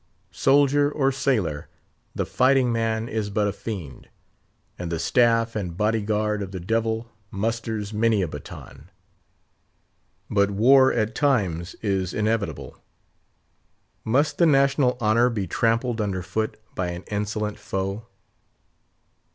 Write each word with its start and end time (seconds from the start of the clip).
Soldier 0.33 0.91
or 0.91 1.11
sailor, 1.11 1.69
the 2.15 2.25
fighting 2.25 2.71
man 2.71 3.07
is 3.07 3.29
but 3.29 3.47
a 3.47 3.53
fiend; 3.53 4.09
and 4.79 4.91
the 4.91 4.97
staff 4.97 5.55
and 5.55 5.77
body 5.77 6.01
guard 6.01 6.41
of 6.41 6.49
the 6.51 6.59
Devil 6.59 7.11
musters 7.29 7.93
many 7.93 8.23
a 8.23 8.27
baton. 8.27 8.89
But 10.27 10.49
war 10.49 10.91
at 10.91 11.13
times 11.13 11.75
is 11.83 12.15
inevitable. 12.15 12.79
Must 14.03 14.39
the 14.39 14.47
national 14.47 14.97
honour 14.99 15.29
be 15.29 15.45
trampled 15.45 16.01
under 16.01 16.23
foot 16.23 16.59
by 16.73 16.87
an 16.87 17.03
insolent 17.03 17.59
foe? 17.59 18.07